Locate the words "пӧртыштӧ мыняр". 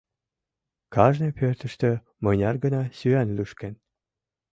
1.37-2.55